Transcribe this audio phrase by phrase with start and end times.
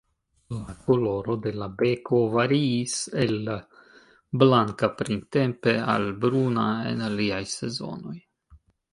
[0.51, 3.35] La koloro de la beko variis el
[4.43, 8.15] blanka printempe al bruna en aliaj sezonoj.